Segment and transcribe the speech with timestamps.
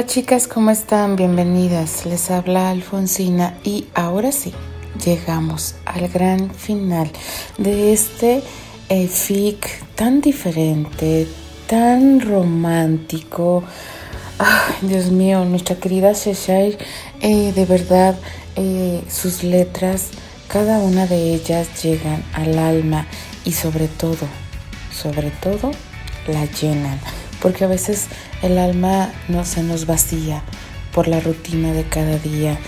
[0.00, 1.14] Hola chicas, ¿cómo están?
[1.14, 2.06] Bienvenidas.
[2.06, 4.50] Les habla Alfonsina y ahora sí,
[5.04, 7.10] llegamos al gran final
[7.58, 8.42] de este
[8.88, 11.28] eh, fic tan diferente,
[11.66, 13.62] tan romántico.
[14.38, 16.78] Ay, Dios mío, nuestra querida Cheshire,
[17.20, 18.18] eh, de verdad,
[18.56, 20.08] eh, sus letras,
[20.48, 23.06] cada una de ellas llegan al alma
[23.44, 24.26] y sobre todo,
[24.90, 25.72] sobre todo,
[26.26, 26.98] la llenan
[27.40, 28.06] porque a veces
[28.42, 30.42] el alma no se nos vacía
[30.92, 32.58] por la rutina de cada día.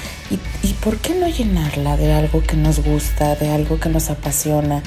[0.63, 4.83] ¿Y, por qué no llenarla de algo que nos gusta, de algo que nos apasiona?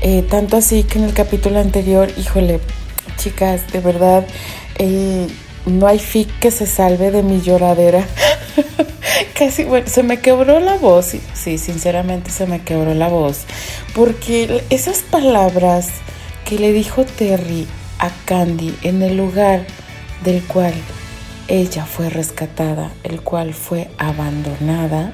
[0.00, 2.60] Eh, tanto así que en el capítulo anterior, híjole,
[3.16, 4.26] chicas, de verdad,
[4.78, 5.26] eh,
[5.66, 8.06] no hay fic que se salve de mi lloradera.
[9.38, 13.44] Casi, bueno, se me quebró la voz, sí, sinceramente se me quebró la voz,
[13.94, 15.88] porque esas palabras
[16.44, 17.66] que le dijo Terry
[17.98, 19.66] a Candy en el lugar
[20.24, 20.74] del cual
[21.48, 25.12] ella fue rescatada, el cual fue abandonada,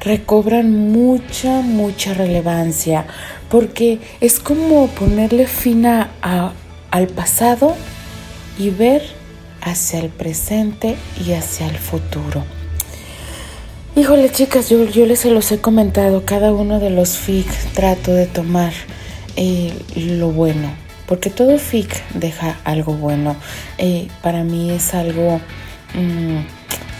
[0.00, 3.06] recobran mucha, mucha relevancia,
[3.48, 6.10] porque es como ponerle fin a,
[6.90, 7.74] al pasado
[8.58, 9.02] y ver
[9.60, 12.44] hacia el presente y hacia el futuro.
[13.96, 18.12] Híjole chicas, yo, yo les se los he comentado, cada uno de los FIC trato
[18.12, 18.72] de tomar
[19.36, 20.70] eh, lo bueno,
[21.06, 23.36] porque todo fic deja algo bueno.
[23.78, 25.40] Eh, para mí es algo
[25.94, 26.38] mm,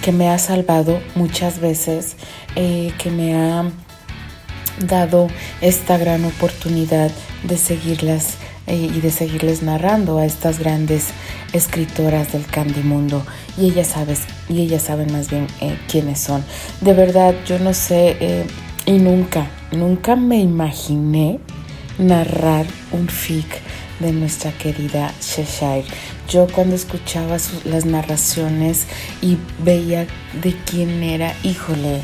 [0.03, 2.17] que me ha salvado muchas veces,
[2.55, 3.65] eh, que me ha
[4.87, 5.29] dado
[5.61, 7.11] esta gran oportunidad
[7.45, 8.35] de seguirlas
[8.67, 11.09] eh, y de seguirles narrando a estas grandes
[11.53, 13.25] escritoras del Candy Mundo
[13.57, 15.47] y ellas sabes y ellas saben más bien
[15.89, 16.45] quiénes son.
[16.81, 18.45] De verdad, yo no sé
[18.85, 21.39] y nunca, nunca me imaginé
[21.99, 23.47] narrar un fic
[24.01, 25.85] de nuestra querida Cheshire.
[26.29, 28.87] Yo cuando escuchaba las narraciones
[29.23, 30.07] y veía
[30.43, 32.01] de quién era, híjole,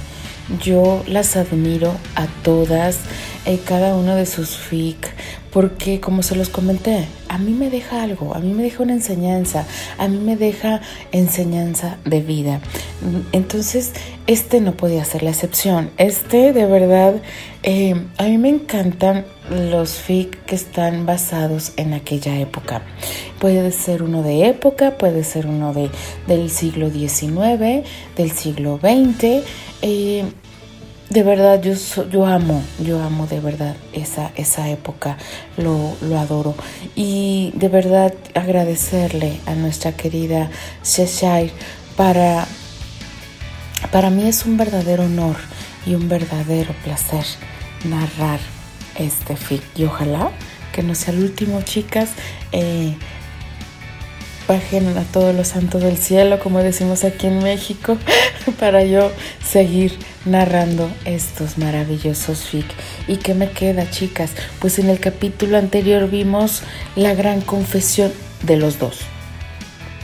[0.63, 2.99] yo las admiro a todas,
[3.47, 5.13] eh, cada uno de sus fic,
[5.53, 8.95] porque como se los comenté, a mí me deja algo, a mí me deja una
[8.95, 9.67] enseñanza,
[9.99, 10.81] a mí me deja
[11.13, 12.61] enseñanza de vida.
[13.33, 13.93] Entonces,
[14.27, 15.91] este no podía ser la excepción.
[15.99, 17.15] Este, de verdad,
[17.63, 22.83] eh, a mí me encantan los fic que están basados en aquella época.
[23.39, 25.91] Puede ser uno de época, puede ser uno de,
[26.27, 27.87] del siglo XIX,
[28.17, 29.45] del siglo XX.
[29.83, 30.25] Eh,
[31.13, 31.75] de verdad, yo,
[32.09, 35.19] yo amo, yo amo de verdad esa, esa época,
[35.57, 36.55] lo, lo adoro.
[36.95, 40.51] Y de verdad agradecerle a nuestra querida
[40.83, 41.53] Cheshire
[41.97, 42.47] para,
[43.91, 45.37] para mí es un verdadero honor
[45.87, 47.25] y un verdadero placer
[47.85, 48.41] narrar
[48.97, 49.63] este fic.
[49.77, 50.31] Y ojalá
[50.73, 52.11] que no sea el último, chicas.
[52.53, 52.97] Eh,
[54.47, 57.97] bajen a todos los santos del cielo, como decimos aquí en México,
[58.59, 59.11] para yo
[59.45, 62.67] seguir narrando estos maravillosos fic.
[63.09, 64.33] ¿Y qué me queda, chicas?
[64.61, 66.63] Pues en el capítulo anterior vimos
[66.97, 69.01] la gran confesión de los dos.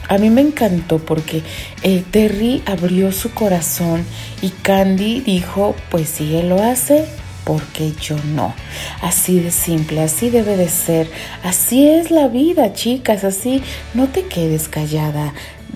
[0.07, 1.43] A mí me encantó porque
[1.83, 4.03] eh, Terry abrió su corazón
[4.41, 7.05] y Candy dijo, pues si él lo hace,
[7.49, 8.53] porque yo no.
[9.01, 11.09] Así de simple, así debe de ser.
[11.43, 13.63] Así es la vida, chicas, así
[13.95, 15.33] no te quedes callada.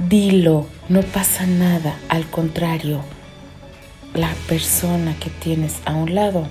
[0.07, 1.95] Dilo, no pasa nada.
[2.09, 3.01] Al contrario,
[4.13, 6.47] la persona que tienes a un lado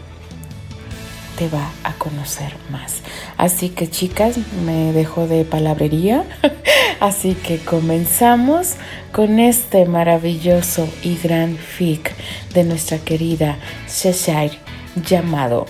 [1.39, 3.03] te va a conocer más.
[3.37, 6.25] Así que chicas, me dejo de palabrería.
[6.99, 8.73] Así que comenzamos
[9.13, 12.13] con este maravilloso y gran fic
[12.55, 14.62] de nuestra querida Cheshire
[14.95, 15.67] llamado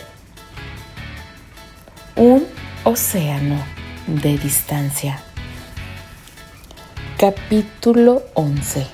[2.16, 2.46] Un
[2.84, 3.56] océano
[4.06, 5.20] de distancia.
[7.16, 8.86] Capítulo 11.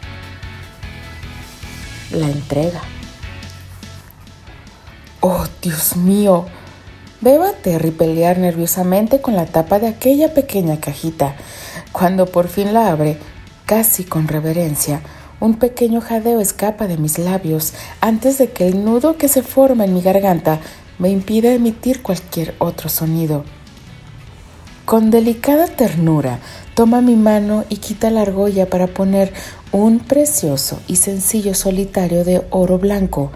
[2.13, 2.81] La entrega.
[5.21, 6.47] Oh, Dios mío.
[7.21, 11.37] Veo a Terry pelear nerviosamente con la tapa de aquella pequeña cajita.
[11.91, 13.19] Cuando por fin la abre,
[13.65, 15.01] casi con reverencia,
[15.41, 19.85] un pequeño jadeo escapa de mis labios antes de que el nudo que se forma
[19.85, 20.61] en mi garganta
[20.99, 23.45] me impida emitir cualquier otro sonido.
[24.85, 26.41] Con delicada ternura
[26.75, 29.33] toma mi mano y quita la argolla para poner
[29.71, 33.31] un precioso y sencillo solitario de oro blanco.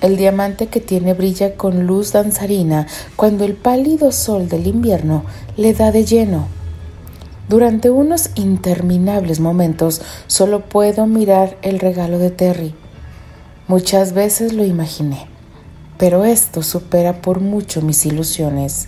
[0.00, 2.86] El diamante que tiene brilla con luz danzarina
[3.16, 5.24] cuando el pálido sol del invierno
[5.58, 6.59] le da de lleno.
[7.50, 12.76] Durante unos interminables momentos solo puedo mirar el regalo de Terry.
[13.66, 15.26] Muchas veces lo imaginé,
[15.98, 18.86] pero esto supera por mucho mis ilusiones.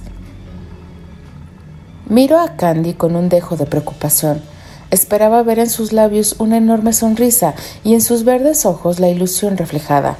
[2.09, 4.41] Miro a Candy con un dejo de preocupación.
[4.93, 9.56] Esperaba ver en sus labios una enorme sonrisa y en sus verdes ojos la ilusión
[9.56, 10.19] reflejada.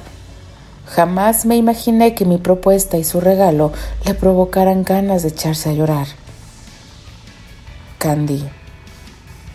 [0.87, 3.71] Jamás me imaginé que mi propuesta y su regalo
[4.05, 6.07] le provocaran ganas de echarse a llorar.
[8.03, 8.43] Candy,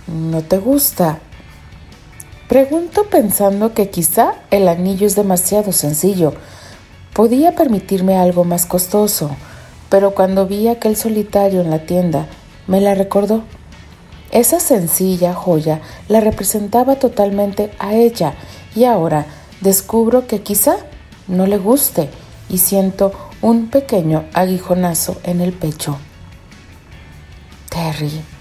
[0.07, 1.19] ¿no te gusta?
[2.49, 6.33] Pregunto pensando que quizá el anillo es demasiado sencillo.
[7.13, 9.37] Podía permitirme algo más costoso,
[9.91, 12.25] pero cuando vi aquel solitario en la tienda,
[12.67, 13.43] me la recordó.
[14.31, 18.33] Esa sencilla joya la representaba totalmente a ella
[18.75, 19.27] y ahora
[19.61, 20.77] descubro que quizá
[21.27, 22.09] no le guste
[22.49, 23.13] y siento
[23.43, 25.99] un pequeño aguijonazo en el pecho.
[27.69, 28.38] Terry,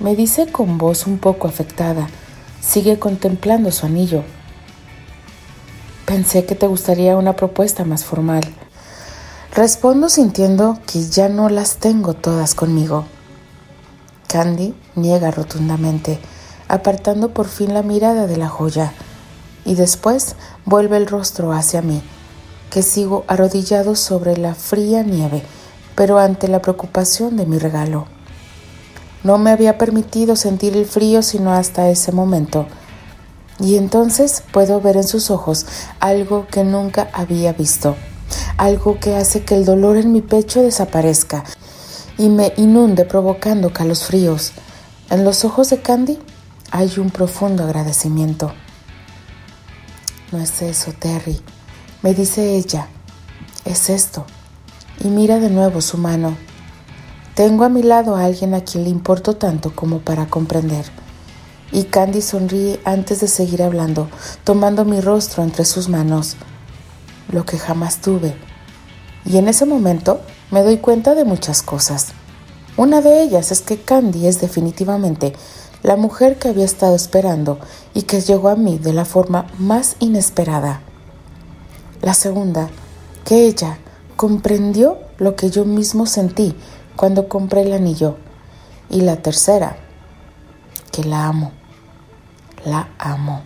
[0.00, 2.08] me dice con voz un poco afectada,
[2.60, 4.22] sigue contemplando su anillo.
[6.04, 8.42] Pensé que te gustaría una propuesta más formal.
[9.54, 13.06] Respondo sintiendo que ya no las tengo todas conmigo.
[14.26, 16.18] Candy niega rotundamente,
[16.68, 18.92] apartando por fin la mirada de la joya,
[19.64, 22.02] y después vuelve el rostro hacia mí,
[22.70, 25.44] que sigo arrodillado sobre la fría nieve,
[25.94, 28.13] pero ante la preocupación de mi regalo.
[29.24, 32.66] No me había permitido sentir el frío sino hasta ese momento,
[33.58, 35.66] y entonces puedo ver en sus ojos
[36.00, 37.96] algo que nunca había visto,
[38.56, 41.44] algo que hace que el dolor en mi pecho desaparezca
[42.18, 43.70] y me inunde provocando
[44.04, 44.52] fríos.
[45.10, 46.18] En los ojos de Candy
[46.70, 48.52] hay un profundo agradecimiento.
[50.32, 51.40] No es eso, Terry,
[52.02, 52.88] me dice ella.
[53.64, 54.26] Es esto.
[55.00, 56.36] Y mira de nuevo su mano.
[57.34, 60.84] Tengo a mi lado a alguien a quien le importo tanto como para comprender.
[61.72, 64.08] Y Candy sonríe antes de seguir hablando,
[64.44, 66.36] tomando mi rostro entre sus manos.
[67.32, 68.36] Lo que jamás tuve.
[69.24, 70.20] Y en ese momento
[70.52, 72.12] me doy cuenta de muchas cosas.
[72.76, 75.32] Una de ellas es que Candy es definitivamente
[75.82, 77.58] la mujer que había estado esperando
[77.94, 80.82] y que llegó a mí de la forma más inesperada.
[82.00, 82.68] La segunda,
[83.24, 83.78] que ella
[84.16, 86.54] comprendió lo que yo mismo sentí
[86.96, 88.16] cuando compré el anillo.
[88.90, 89.76] Y la tercera,
[90.92, 91.52] que la amo,
[92.64, 93.42] la amo.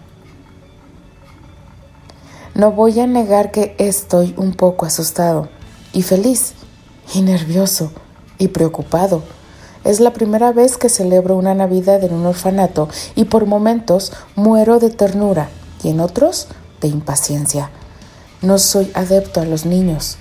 [2.54, 5.48] No voy a negar que estoy un poco asustado
[5.92, 6.54] y feliz
[7.14, 7.92] y nervioso
[8.36, 9.22] y preocupado.
[9.84, 14.80] Es la primera vez que celebro una Navidad en un orfanato y por momentos muero
[14.80, 15.48] de ternura
[15.82, 16.48] y en otros
[16.80, 17.70] de impaciencia.
[18.42, 20.18] No soy adepto a los niños.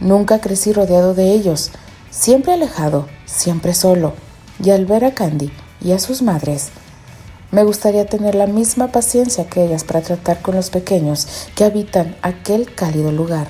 [0.00, 1.70] Nunca crecí rodeado de ellos,
[2.14, 4.14] siempre alejado, siempre solo.
[4.62, 5.50] Y al ver a Candy
[5.80, 6.68] y a sus madres,
[7.50, 12.16] me gustaría tener la misma paciencia que ellas para tratar con los pequeños que habitan
[12.22, 13.48] aquel cálido lugar.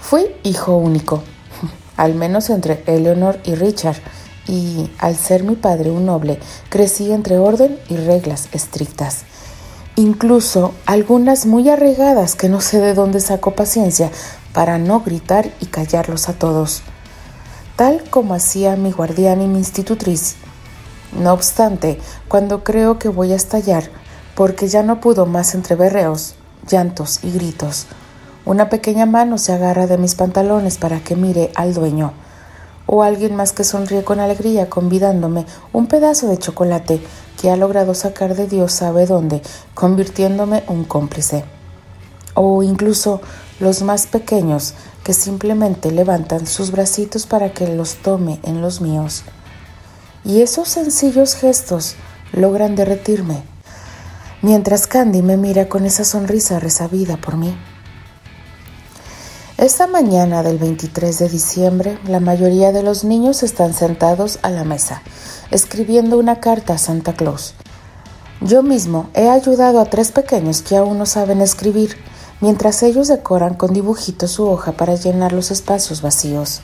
[0.00, 1.22] Fui hijo único,
[1.96, 3.96] al menos entre Eleanor y Richard,
[4.46, 6.38] y al ser mi padre un noble,
[6.68, 9.22] crecí entre orden y reglas estrictas.
[9.96, 14.10] Incluso algunas muy arraigadas que no sé de dónde saco paciencia
[14.52, 16.82] para no gritar y callarlos a todos,
[17.76, 20.36] tal como hacía mi guardián y mi institutriz.
[21.18, 23.90] No obstante, cuando creo que voy a estallar,
[24.34, 26.34] porque ya no pudo más entre berreos,
[26.68, 27.86] llantos y gritos,
[28.44, 32.12] una pequeña mano se agarra de mis pantalones para que mire al dueño.
[32.86, 37.00] O alguien más que sonríe con alegría convidándome un pedazo de chocolate
[37.40, 39.42] que ha logrado sacar de Dios sabe dónde,
[39.74, 41.44] convirtiéndome un cómplice.
[42.34, 43.20] O incluso
[43.62, 49.22] los más pequeños que simplemente levantan sus bracitos para que los tome en los míos.
[50.24, 51.94] Y esos sencillos gestos
[52.32, 53.44] logran derretirme,
[54.42, 57.56] mientras Candy me mira con esa sonrisa resabida por mí.
[59.58, 64.64] Esta mañana del 23 de diciembre, la mayoría de los niños están sentados a la
[64.64, 65.02] mesa,
[65.52, 67.54] escribiendo una carta a Santa Claus.
[68.40, 71.96] Yo mismo he ayudado a tres pequeños que aún no saben escribir,
[72.42, 76.60] mientras ellos decoran con dibujitos su hoja para llenar los espacios vacíos.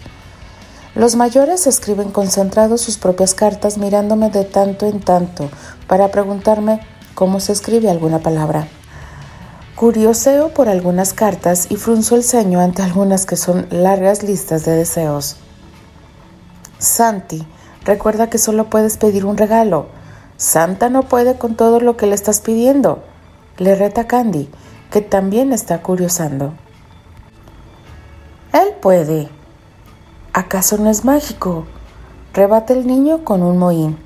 [0.94, 5.48] Los mayores escriben concentrados sus propias cartas mirándome de tanto en tanto
[5.86, 6.80] para preguntarme
[7.14, 8.66] cómo se escribe alguna palabra.
[9.76, 14.72] Curioseo por algunas cartas y frunzo el ceño ante algunas que son largas listas de
[14.72, 15.36] deseos.
[16.80, 17.46] Santi,
[17.84, 19.86] recuerda que solo puedes pedir un regalo.
[20.36, 23.04] Santa no puede con todo lo que le estás pidiendo.
[23.58, 24.48] Le reta Candy,
[24.90, 26.54] que también está curiosando.
[28.52, 29.28] Él puede.
[30.32, 31.66] ¿Acaso no es mágico?
[32.32, 33.98] Rebate el niño con un mohín.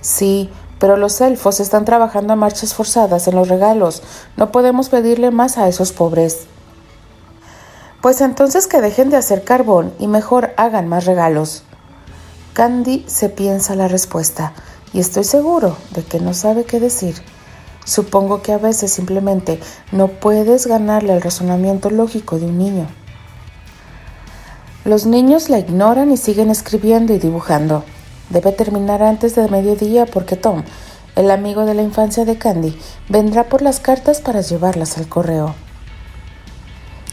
[0.00, 4.02] Sí, pero los elfos están trabajando a marchas forzadas en los regalos.
[4.36, 6.46] No podemos pedirle más a esos pobres.
[8.00, 11.64] Pues entonces que dejen de hacer carbón y mejor hagan más regalos.
[12.54, 14.52] Candy se piensa la respuesta
[14.92, 17.16] y estoy seguro de que no sabe qué decir.
[17.84, 19.60] Supongo que a veces simplemente
[19.92, 22.86] no puedes ganarle el razonamiento lógico de un niño.
[24.84, 27.84] Los niños la ignoran y siguen escribiendo y dibujando.
[28.30, 30.62] Debe terminar antes de mediodía porque Tom,
[31.16, 35.54] el amigo de la infancia de Candy, vendrá por las cartas para llevarlas al correo.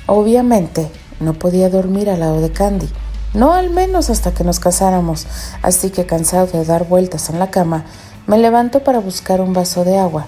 [0.06, 2.88] Obviamente, no podía dormir al lado de Candy,
[3.34, 5.28] no al menos hasta que nos casáramos,
[5.62, 7.84] así que cansado de dar vueltas en la cama,
[8.28, 10.28] me levanto para buscar un vaso de agua.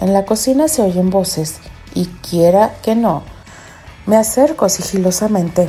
[0.00, 1.56] En la cocina se oyen voces,
[1.94, 3.22] y quiera que no,
[4.06, 5.68] me acerco sigilosamente.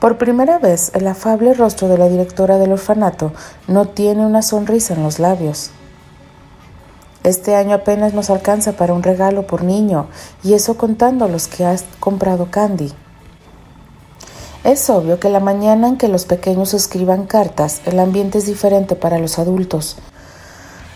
[0.00, 3.34] Por primera vez, el afable rostro de la directora del orfanato
[3.68, 5.70] no tiene una sonrisa en los labios.
[7.24, 10.06] Este año apenas nos alcanza para un regalo por niño,
[10.42, 12.90] y eso contando los que has comprado Candy.
[14.64, 18.96] Es obvio que la mañana en que los pequeños escriban cartas, el ambiente es diferente
[18.96, 19.98] para los adultos.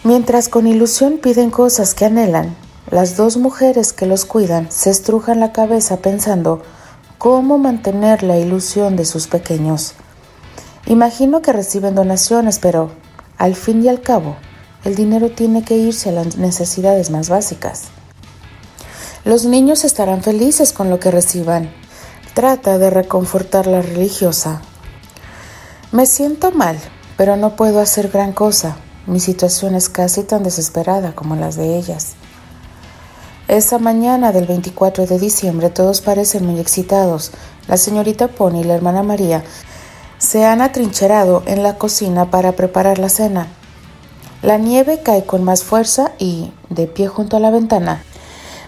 [0.06, 2.54] Mientras con ilusión piden cosas que anhelan,
[2.92, 6.62] las dos mujeres que los cuidan se estrujan la cabeza pensando
[7.18, 9.94] cómo mantener la ilusión de sus pequeños.
[10.86, 12.92] Imagino que reciben donaciones, pero
[13.36, 14.36] al fin y al cabo,
[14.84, 17.86] el dinero tiene que irse a las necesidades más básicas.
[19.24, 21.68] Los niños estarán felices con lo que reciban.
[22.32, 24.62] Trata de reconfortar la religiosa.
[25.90, 26.78] Me siento mal,
[27.16, 28.76] pero no puedo hacer gran cosa.
[29.06, 32.14] Mi situación es casi tan desesperada como las de ellas.
[33.46, 37.30] Esa mañana del 24 de diciembre todos parecen muy excitados.
[37.68, 39.44] La señorita Pony y la hermana María
[40.18, 43.46] se han atrincherado en la cocina para preparar la cena.
[44.42, 48.02] La nieve cae con más fuerza y, de pie junto a la ventana,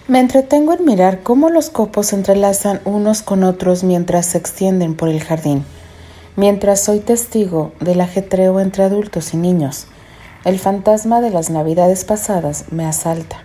[0.07, 4.95] me entretengo en mirar cómo los copos se entrelazan unos con otros mientras se extienden
[4.95, 5.65] por el jardín,
[6.37, 9.87] mientras soy testigo del ajetreo entre adultos y niños.
[10.45, 13.43] El fantasma de las navidades pasadas me asalta.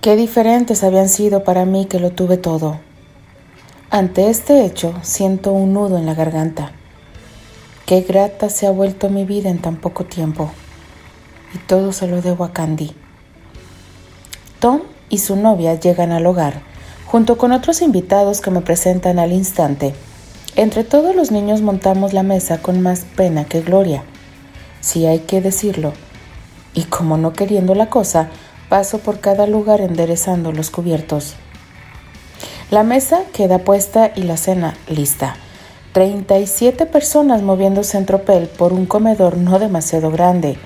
[0.00, 2.78] Qué diferentes habían sido para mí que lo tuve todo.
[3.90, 6.70] Ante este hecho siento un nudo en la garganta.
[7.86, 10.52] Qué grata se ha vuelto mi vida en tan poco tiempo.
[11.52, 12.94] Y todo se lo debo a Candy.
[14.60, 16.62] Tom y su novia llegan al hogar,
[17.06, 19.92] junto con otros invitados que me presentan al instante.
[20.54, 24.04] Entre todos los niños montamos la mesa con más pena que gloria,
[24.80, 25.92] si hay que decirlo.
[26.74, 28.30] Y como no queriendo la cosa,
[28.68, 31.36] Paso por cada lugar enderezando los cubiertos.
[32.70, 35.36] La mesa queda puesta y la cena lista.
[35.94, 40.58] 37 personas moviéndose en tropel por un comedor no demasiado grande.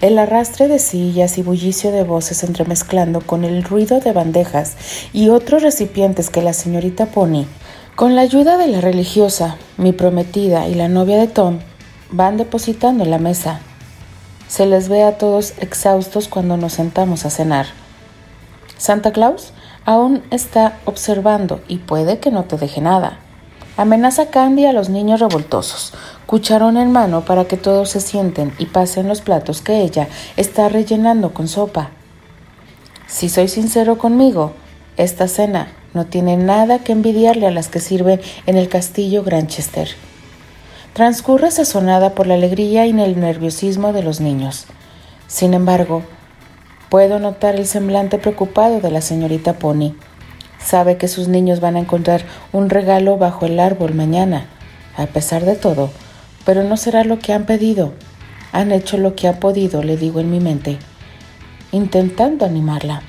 [0.00, 4.74] El arrastre de sillas y bullicio de voces entremezclando con el ruido de bandejas
[5.12, 7.46] y otros recipientes que la señorita Pony,
[7.94, 11.60] con la ayuda de la religiosa, mi prometida y la novia de Tom,
[12.14, 13.58] van depositando en la mesa.
[14.46, 17.66] Se les ve a todos exhaustos cuando nos sentamos a cenar.
[18.78, 19.52] Santa Claus
[19.84, 23.18] aún está observando y puede que no te deje nada.
[23.76, 25.92] Amenaza Candy a los niños revoltosos,
[26.26, 30.06] cucharón en mano para que todos se sienten y pasen los platos que ella
[30.36, 31.90] está rellenando con sopa.
[33.08, 34.52] Si soy sincero conmigo,
[34.96, 39.88] esta cena no tiene nada que envidiarle a las que sirven en el castillo Granchester
[40.94, 44.66] transcurre sazonada por la alegría y el nerviosismo de los niños.
[45.26, 46.02] Sin embargo,
[46.88, 49.96] puedo notar el semblante preocupado de la señorita Pony.
[50.64, 54.46] Sabe que sus niños van a encontrar un regalo bajo el árbol mañana,
[54.96, 55.90] a pesar de todo,
[56.44, 57.92] pero no será lo que han pedido.
[58.52, 60.78] Han hecho lo que han podido, le digo en mi mente,
[61.72, 63.02] intentando animarla.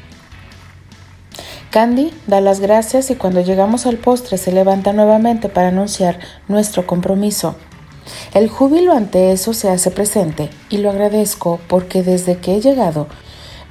[1.70, 6.88] Candy da las gracias y cuando llegamos al postre se levanta nuevamente para anunciar nuestro
[6.88, 7.58] compromiso.
[8.34, 13.08] El júbilo ante eso se hace presente y lo agradezco porque desde que he llegado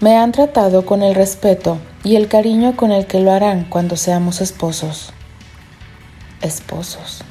[0.01, 3.97] me han tratado con el respeto y el cariño con el que lo harán cuando
[3.97, 5.13] seamos esposos.
[6.43, 7.23] Esposos.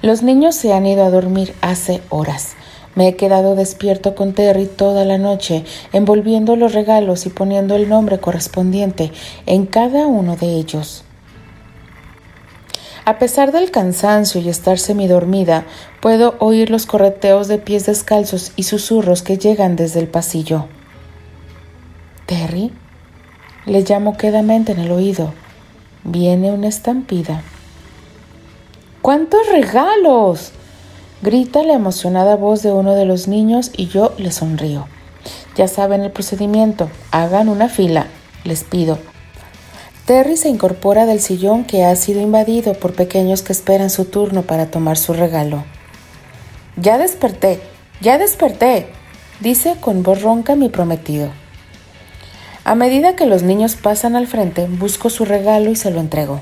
[0.00, 2.54] Los niños se han ido a dormir hace horas.
[2.94, 7.88] Me he quedado despierto con Terry toda la noche, envolviendo los regalos y poniendo el
[7.88, 9.12] nombre correspondiente
[9.46, 11.04] en cada uno de ellos.
[13.08, 15.64] A pesar del cansancio y estar semidormida,
[16.02, 20.66] puedo oír los correteos de pies descalzos y susurros que llegan desde el pasillo.
[22.26, 22.70] Terry,
[23.64, 25.32] le llamo quedamente en el oído.
[26.04, 27.40] Viene una estampida.
[29.00, 30.52] ¡Cuántos regalos!
[31.22, 34.86] grita la emocionada voz de uno de los niños y yo le sonrío.
[35.56, 38.06] Ya saben el procedimiento, hagan una fila,
[38.44, 38.98] les pido.
[40.08, 44.40] Terry se incorpora del sillón que ha sido invadido por pequeños que esperan su turno
[44.40, 45.64] para tomar su regalo.
[46.76, 47.60] Ya desperté,
[48.00, 48.88] ya desperté,
[49.40, 51.28] dice con voz ronca mi prometido.
[52.64, 56.40] A medida que los niños pasan al frente, busco su regalo y se lo entrego.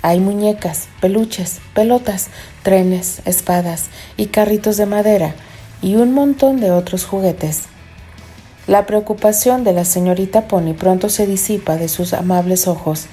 [0.00, 2.28] Hay muñecas, peluches, pelotas,
[2.62, 5.34] trenes, espadas y carritos de madera
[5.82, 7.64] y un montón de otros juguetes.
[8.68, 13.06] La preocupación de la señorita Pony pronto se disipa de sus amables ojos.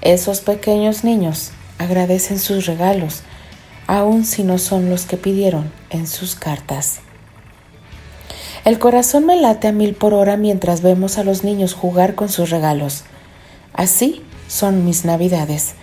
[0.00, 3.22] Esos pequeños niños agradecen sus regalos,
[3.86, 7.00] aun si no son los que pidieron en sus cartas.
[8.64, 12.30] El corazón me late a mil por hora mientras vemos a los niños jugar con
[12.30, 13.04] sus regalos.
[13.74, 15.74] Así son mis navidades.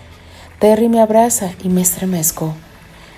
[0.58, 2.54] Terry me abraza y me estremezco.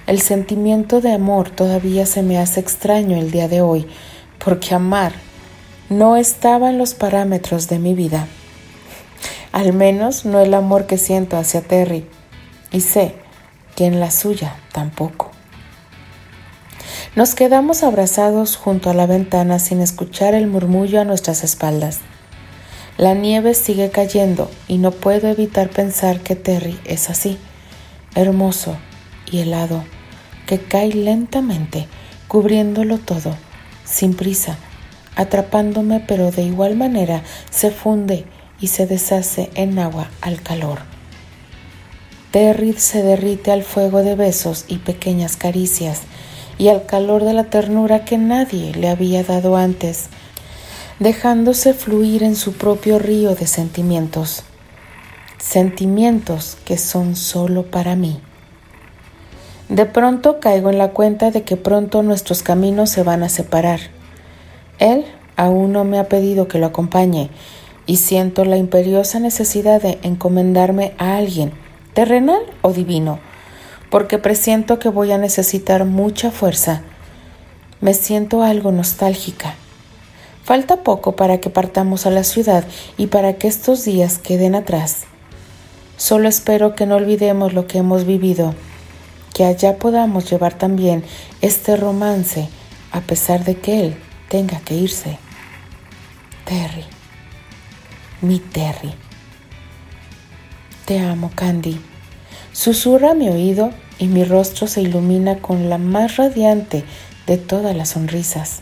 [0.07, 3.87] El sentimiento de amor todavía se me hace extraño el día de hoy,
[4.39, 5.26] porque amar
[5.89, 8.27] no estaba en los parámetros de mi vida.
[9.53, 12.07] Al menos no el amor que siento hacia Terry.
[12.73, 13.15] Y sé
[13.77, 15.31] que en la suya tampoco.
[17.15, 22.01] Nos quedamos abrazados junto a la ventana sin escuchar el murmullo a nuestras espaldas.
[22.99, 27.39] La nieve sigue cayendo y no puedo evitar pensar que Terry es así,
[28.15, 28.77] hermoso
[29.31, 29.85] y helado,
[30.47, 31.87] que cae lentamente,
[32.27, 33.37] cubriéndolo todo,
[33.85, 34.59] sin prisa,
[35.17, 38.25] atrapándome, pero de igual manera se funde
[38.61, 40.79] y se deshace en agua al calor.
[42.31, 46.03] Terry se derrite al fuego de besos y pequeñas caricias
[46.59, 50.11] y al calor de la ternura que nadie le había dado antes
[50.99, 54.45] dejándose fluir en su propio río de sentimientos,
[55.39, 58.21] sentimientos que son solo para mí.
[59.69, 63.81] De pronto caigo en la cuenta de que pronto nuestros caminos se van a separar.
[64.79, 65.05] Él
[65.37, 67.31] aún no me ha pedido que lo acompañe
[67.87, 71.53] y siento la imperiosa necesidad de encomendarme a alguien,
[71.95, 73.19] terrenal o divino,
[73.91, 76.83] porque presiento que voy a necesitar mucha fuerza.
[77.81, 79.55] Me siento algo nostálgica
[80.47, 82.65] Falta poco para que partamos a la ciudad
[82.97, 85.03] y para que estos días queden atrás.
[85.97, 88.55] Solo espero que no olvidemos lo que hemos vivido,
[89.35, 91.03] que allá podamos llevar también
[91.41, 92.49] este romance
[92.93, 93.97] a pesar de que él
[94.29, 95.19] tenga que irse.
[96.45, 96.85] Terry,
[98.21, 98.95] mi Terry.
[100.85, 101.81] Te amo, Candy.
[102.53, 106.85] Susurra mi oído y mi rostro se ilumina con la más radiante
[107.27, 108.61] de todas las sonrisas.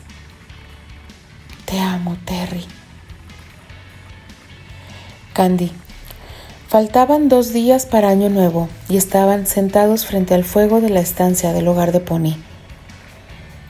[1.66, 2.64] Te amo, Terry.
[5.32, 5.70] Candy.
[6.68, 11.52] Faltaban dos días para Año Nuevo y estaban sentados frente al fuego de la estancia
[11.52, 12.36] del hogar de Pony.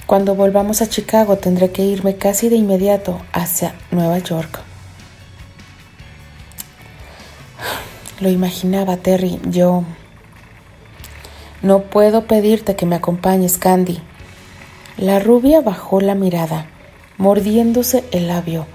[0.06, 4.60] Cuando volvamos a Chicago tendré que irme casi de inmediato hacia Nueva York.
[8.20, 9.40] Lo imaginaba, Terry.
[9.48, 9.84] Yo...
[11.62, 13.98] No puedo pedirte que me acompañes, Candy.
[14.98, 16.66] La rubia bajó la mirada
[17.16, 18.66] mordiéndose el labio.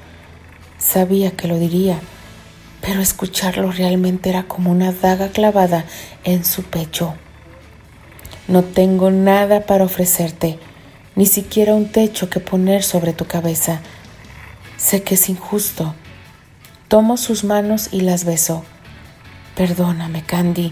[0.78, 2.00] Sabía que lo diría,
[2.82, 5.86] pero escucharlo realmente era como una daga clavada
[6.24, 7.14] en su pecho.
[8.48, 10.58] No tengo nada para ofrecerte,
[11.20, 13.82] ni siquiera un techo que poner sobre tu cabeza.
[14.78, 15.94] Sé que es injusto.
[16.88, 18.64] Tomo sus manos y las beso.
[19.54, 20.72] Perdóname, Candy.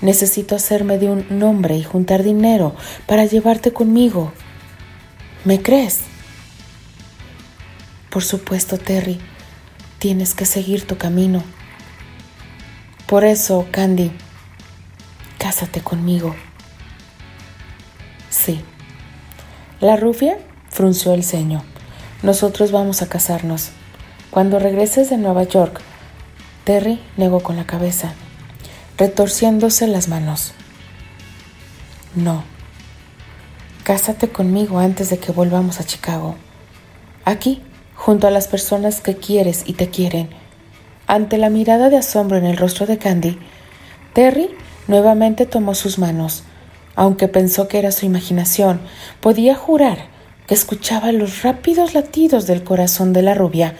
[0.00, 2.74] Necesito hacerme de un nombre y juntar dinero
[3.06, 4.32] para llevarte conmigo.
[5.44, 6.00] ¿Me crees?
[8.10, 9.20] Por supuesto, Terry,
[10.00, 11.44] tienes que seguir tu camino.
[13.06, 14.10] Por eso, Candy,
[15.38, 16.34] cásate conmigo.
[18.28, 18.60] Sí.
[19.84, 20.38] La rubia
[20.70, 21.62] frunció el ceño.
[22.22, 23.68] Nosotros vamos a casarnos.
[24.30, 25.78] Cuando regreses de Nueva York,
[26.64, 28.14] Terry negó con la cabeza,
[28.96, 30.54] retorciéndose las manos.
[32.14, 32.44] No.
[33.82, 36.36] Cásate conmigo antes de que volvamos a Chicago.
[37.26, 37.60] Aquí
[37.94, 40.30] junto a las personas que quieres y te quieren.
[41.06, 43.38] Ante la mirada de asombro en el rostro de Candy,
[44.14, 44.48] Terry
[44.88, 46.42] nuevamente tomó sus manos.
[46.96, 48.80] Aunque pensó que era su imaginación,
[49.20, 50.06] podía jurar
[50.46, 53.74] que escuchaba los rápidos latidos del corazón de la rubia,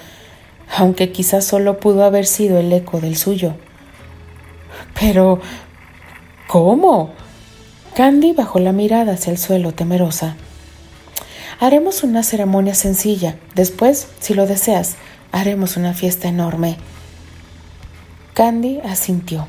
[0.77, 3.55] aunque quizás solo pudo haber sido el eco del suyo.
[4.99, 5.41] Pero...
[6.47, 7.13] ¿Cómo?
[7.95, 10.37] Candy bajó la mirada hacia el suelo temerosa.
[11.61, 13.37] Haremos una ceremonia sencilla.
[13.55, 14.97] Después, si lo deseas,
[15.33, 16.77] haremos una fiesta enorme.
[18.35, 19.47] Candy asintió.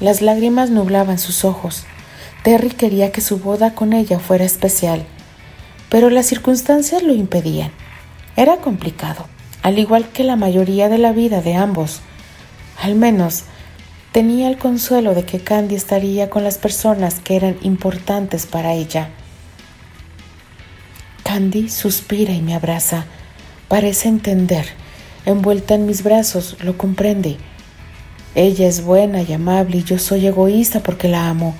[0.00, 1.84] Las lágrimas nublaban sus ojos.
[2.44, 5.06] Terry quería que su boda con ella fuera especial,
[5.88, 7.70] pero las circunstancias lo impedían.
[8.36, 9.24] Era complicado,
[9.62, 12.02] al igual que la mayoría de la vida de ambos.
[12.82, 13.44] Al menos
[14.12, 19.08] tenía el consuelo de que Candy estaría con las personas que eran importantes para ella.
[21.22, 23.06] Candy suspira y me abraza.
[23.68, 24.66] Parece entender.
[25.24, 27.38] Envuelta en mis brazos, lo comprende.
[28.34, 31.54] Ella es buena y amable y yo soy egoísta porque la amo.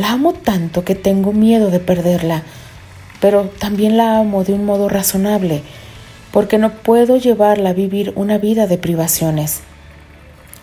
[0.00, 2.42] La amo tanto que tengo miedo de perderla,
[3.20, 5.60] pero también la amo de un modo razonable,
[6.32, 9.60] porque no puedo llevarla a vivir una vida de privaciones.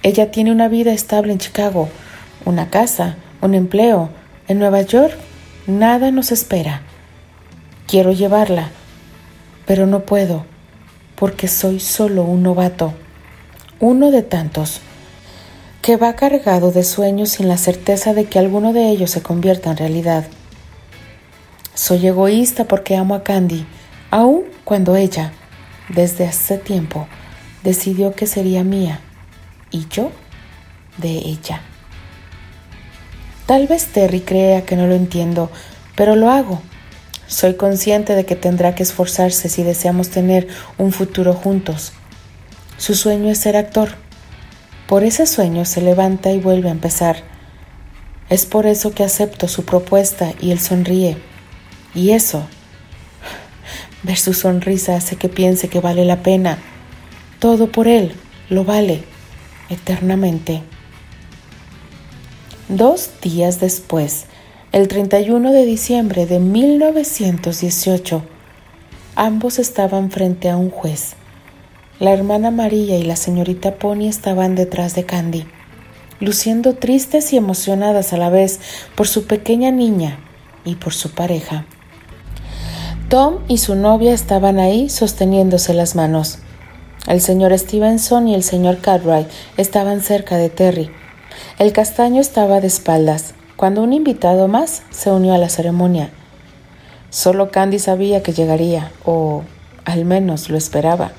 [0.01, 1.87] Ella tiene una vida estable en Chicago,
[2.45, 4.09] una casa, un empleo.
[4.47, 5.15] En Nueva York
[5.67, 6.81] nada nos espera.
[7.85, 8.71] Quiero llevarla,
[9.67, 10.45] pero no puedo,
[11.13, 12.95] porque soy solo un novato,
[13.79, 14.81] uno de tantos,
[15.87, 19.71] que va cargado de sueños sin la certeza de que alguno de ellos se convierta
[19.71, 20.27] en realidad.
[21.75, 23.65] Soy egoísta porque amo a Candy,
[24.11, 25.31] aun cuando ella,
[25.87, 27.07] desde hace tiempo,
[27.63, 28.99] decidió que sería mía
[29.71, 30.11] y yo
[30.97, 31.61] de ella.
[33.45, 35.49] Tal vez Terry crea que no lo entiendo,
[35.95, 36.61] pero lo hago.
[37.27, 41.93] Soy consciente de que tendrá que esforzarse si deseamos tener un futuro juntos.
[42.77, 44.05] Su sueño es ser actor.
[44.87, 47.17] Por ese sueño se levanta y vuelve a empezar.
[48.29, 51.17] Es por eso que acepto su propuesta y él sonríe.
[51.93, 52.47] Y eso,
[54.03, 56.57] ver su sonrisa hace que piense que vale la pena.
[57.39, 58.13] Todo por él
[58.49, 59.03] lo vale
[59.69, 60.61] eternamente.
[62.69, 64.25] Dos días después,
[64.71, 68.23] el 31 de diciembre de 1918,
[69.15, 71.15] ambos estaban frente a un juez.
[71.99, 75.47] La hermana María y la señorita Pony estaban detrás de Candy,
[76.19, 78.59] luciendo tristes y emocionadas a la vez
[78.93, 80.19] por su pequeña niña
[80.63, 81.65] y por su pareja.
[83.09, 86.37] Tom y su novia estaban ahí sosteniéndose las manos.
[87.07, 90.91] El señor Stevenson y el señor Cartwright estaban cerca de Terry.
[91.57, 96.11] El castaño estaba de espaldas, cuando un invitado más se unió a la ceremonia.
[97.09, 99.41] Solo Candy sabía que llegaría, o
[99.83, 101.13] al menos lo esperaba.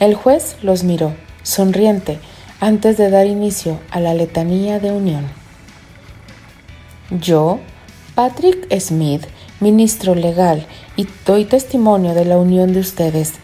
[0.00, 2.18] El juez los miró, sonriente,
[2.60, 5.28] antes de dar inicio a la letanía de unión.
[7.10, 7.60] Yo,
[8.14, 9.26] Patrick Smith,
[9.60, 13.34] ministro legal, y doy testimonio de la unión de ustedes,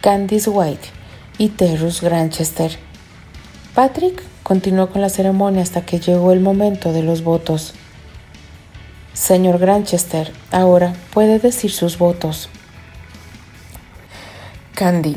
[0.00, 0.88] Candice White
[1.36, 2.78] y Terrus Granchester.
[3.74, 7.74] Patrick continuó con la ceremonia hasta que llegó el momento de los votos.
[9.12, 12.48] Señor Granchester, ahora puede decir sus votos.
[14.74, 15.16] Candy,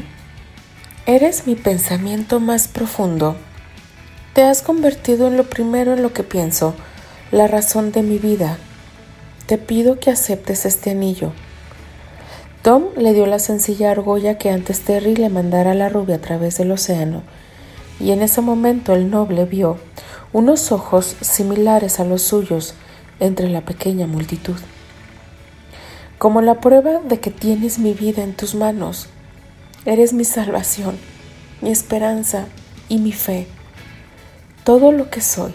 [1.05, 3.35] eres mi pensamiento más profundo.
[4.33, 6.73] Te has convertido en lo primero en lo que pienso,
[7.31, 8.57] la razón de mi vida.
[9.45, 11.33] Te pido que aceptes este anillo
[12.63, 16.21] Tom le dio la sencilla argolla que antes Terry le mandara a la rubia a
[16.21, 17.21] través del océano,
[17.99, 19.79] y en ese momento el noble vio
[20.31, 22.75] unos ojos similares a los suyos
[23.19, 24.55] entre la pequeña multitud.
[26.17, 29.09] Como la prueba de que tienes mi vida en tus manos,
[29.85, 30.97] eres mi salvación,
[31.61, 32.45] mi esperanza
[32.89, 33.47] y mi fe.
[34.63, 35.53] Todo lo que soy,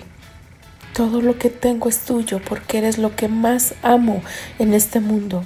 [0.92, 4.22] todo lo que tengo es tuyo porque eres lo que más amo
[4.58, 5.44] en este mundo.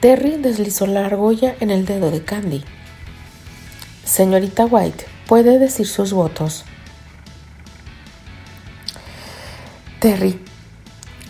[0.00, 2.64] Terry deslizó la argolla en el dedo de Candy.
[4.04, 6.64] Señorita White, puede decir sus votos.
[10.00, 10.40] Terry,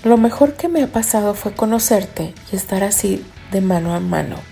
[0.05, 4.52] lo mejor que me ha pasado fue conocerte y estar así de mano a mano.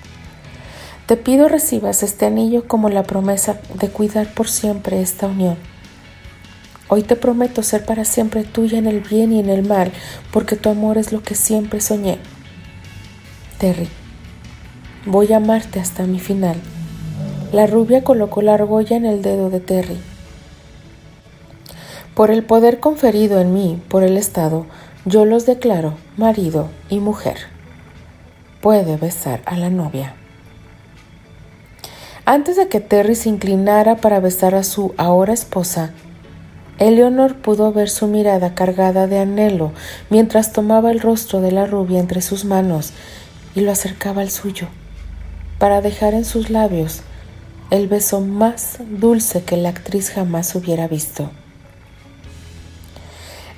[1.11, 5.57] Te pido recibas este anillo como la promesa de cuidar por siempre esta unión.
[6.87, 9.91] Hoy te prometo ser para siempre tuya en el bien y en el mal,
[10.31, 12.19] porque tu amor es lo que siempre soñé.
[13.59, 13.89] Terry.
[15.05, 16.55] Voy a amarte hasta mi final.
[17.53, 19.99] La rubia colocó la argolla en el dedo de Terry.
[22.15, 24.65] Por el poder conferido en mí por el Estado,
[25.07, 27.39] yo los declaro marido y mujer.
[28.61, 30.15] Puede besar a la novia.
[32.31, 35.91] Antes de que Terry se inclinara para besar a su ahora esposa,
[36.79, 39.73] Eleonor pudo ver su mirada cargada de anhelo
[40.11, 42.93] mientras tomaba el rostro de la rubia entre sus manos
[43.57, 44.69] y lo acercaba al suyo
[45.59, 47.01] para dejar en sus labios
[47.71, 51.33] el beso más dulce que la actriz jamás hubiera visto.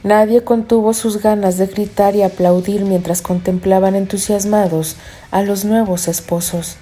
[0.03, 4.97] Nadie contuvo sus ganas de gritar y aplaudir mientras contemplaban entusiasmados
[5.31, 6.79] a los nuevos esposos.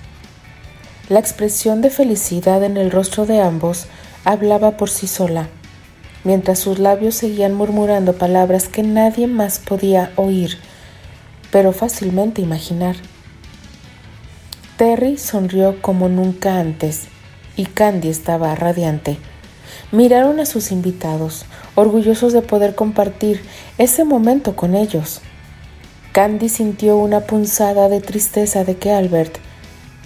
[1.10, 3.86] La expresión de felicidad en el rostro de ambos
[4.24, 5.48] hablaba por sí sola,
[6.22, 10.56] mientras sus labios seguían murmurando palabras que nadie más podía oír,
[11.50, 12.94] pero fácilmente imaginar.
[14.76, 17.08] Terry sonrió como nunca antes
[17.56, 19.18] y Candy estaba radiante.
[19.90, 21.44] Miraron a sus invitados,
[21.74, 23.42] orgullosos de poder compartir
[23.78, 25.22] ese momento con ellos.
[26.12, 29.38] Candy sintió una punzada de tristeza de que Albert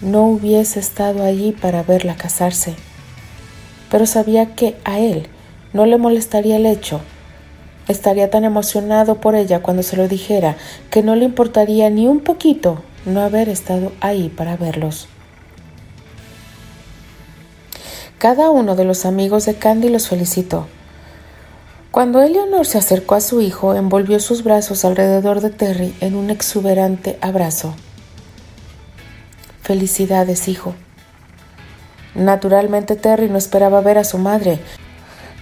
[0.01, 2.75] no hubiese estado allí para verla casarse,
[3.91, 5.29] pero sabía que a él
[5.73, 7.01] no le molestaría el hecho.
[7.87, 10.57] Estaría tan emocionado por ella cuando se lo dijera
[10.91, 15.09] que no le importaría ni un poquito no haber estado ahí para verlos.
[18.19, 20.67] Cada uno de los amigos de Candy los felicitó.
[21.91, 26.31] Cuando Eleanor se acercó a su hijo, envolvió sus brazos alrededor de Terry en un
[26.31, 27.75] exuberante abrazo.
[29.65, 30.75] Felicidades, hijo.
[32.15, 34.61] Naturalmente Terry no esperaba ver a su madre,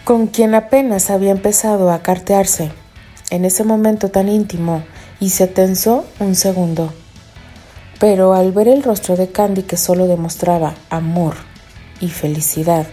[0.05, 2.71] con quien apenas había empezado a cartearse
[3.31, 4.85] en ese momento tan íntimo,
[5.19, 6.93] y se tensó un segundo.
[7.99, 11.35] Pero al ver el rostro de Candy que solo demostraba amor
[12.01, 12.87] y felicidad,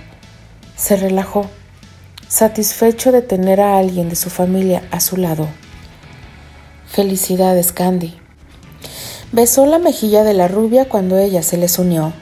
[0.75, 1.47] se relajó,
[2.27, 5.47] satisfecho de tener a alguien de su familia a su lado.
[6.87, 8.19] Felicidades, Candy.
[9.31, 12.13] Besó la mejilla de la rubia cuando ella se les unió.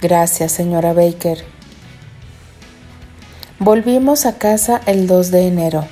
[0.00, 1.44] Gracias, señora Baker.
[3.58, 5.84] Volvimos a casa el 2 de enero.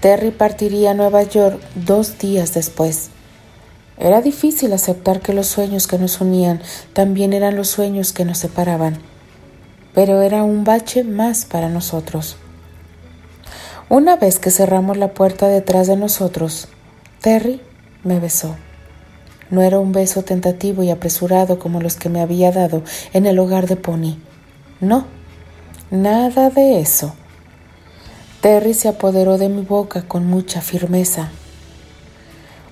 [0.00, 3.08] Terry partiría a Nueva York dos días después.
[3.96, 6.60] Era difícil aceptar que los sueños que nos unían
[6.92, 8.98] también eran los sueños que nos separaban,
[9.94, 12.36] pero era un bache más para nosotros.
[13.88, 16.68] Una vez que cerramos la puerta detrás de nosotros,
[17.22, 17.62] Terry
[18.04, 18.54] me besó.
[19.50, 22.82] No era un beso tentativo y apresurado como los que me había dado
[23.12, 24.18] en el hogar de Pony.
[24.80, 25.06] No,
[25.90, 27.14] nada de eso.
[28.40, 31.30] Terry se apoderó de mi boca con mucha firmeza.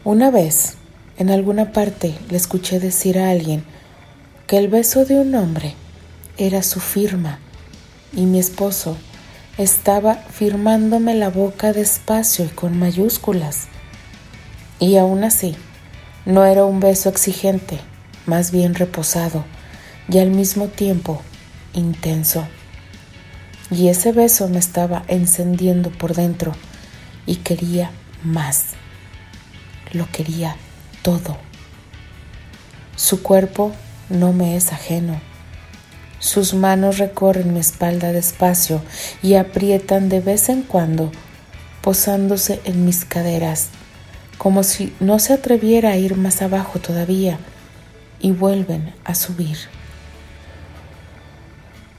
[0.04, 0.74] Una vez,
[1.18, 3.64] en alguna parte le escuché decir a alguien
[4.46, 5.74] que el beso de un hombre
[6.36, 7.40] era su firma
[8.12, 8.96] y mi esposo
[9.58, 13.68] estaba firmándome la boca despacio y con mayúsculas.
[14.78, 15.56] Y aún así,
[16.26, 17.78] no era un beso exigente,
[18.26, 19.44] más bien reposado
[20.08, 21.22] y al mismo tiempo
[21.72, 22.46] intenso.
[23.70, 26.52] Y ese beso me estaba encendiendo por dentro
[27.26, 27.92] y quería
[28.24, 28.70] más.
[29.92, 30.56] Lo quería
[31.02, 31.36] todo.
[32.96, 33.72] Su cuerpo
[34.08, 35.20] no me es ajeno.
[36.18, 38.82] Sus manos recorren mi espalda despacio
[39.22, 41.12] y aprietan de vez en cuando,
[41.82, 43.68] posándose en mis caderas,
[44.38, 47.38] como si no se atreviera a ir más abajo todavía,
[48.20, 49.56] y vuelven a subir.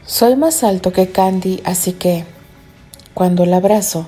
[0.05, 2.25] Soy más alto que Candy, así que,
[3.13, 4.07] cuando la abrazo,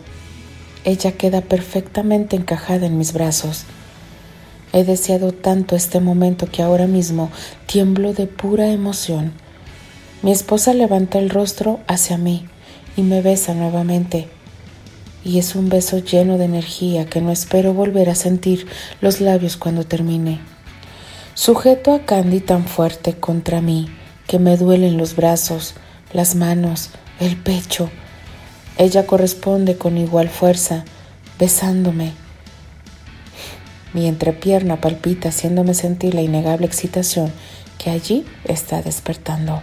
[0.83, 3.65] ella queda perfectamente encajada en mis brazos
[4.71, 7.31] He deseado tanto este momento que ahora mismo
[7.65, 9.33] tiemblo de pura emoción.
[10.21, 12.45] Mi esposa levanta el rostro hacia mí
[12.95, 14.27] y me besa nuevamente.
[15.29, 18.65] Y es un beso lleno de energía que no espero volver a sentir
[18.99, 20.39] los labios cuando termine.
[21.35, 23.89] Sujeto a Candy tan fuerte contra mí
[24.25, 25.75] que me duelen los brazos,
[26.13, 26.89] las manos,
[27.19, 27.91] el pecho.
[28.79, 30.83] Ella corresponde con igual fuerza,
[31.37, 32.13] besándome
[33.93, 37.31] mi entrepierna palpita haciéndome sentir la innegable excitación
[37.77, 39.61] que allí está despertando.